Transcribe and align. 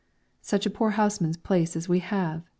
"Such 0.41 0.65
a 0.65 0.71
poor 0.71 0.89
houseman's 0.97 1.37
place 1.37 1.75
as 1.75 1.87
we 1.87 1.99
have!" 1.99 2.41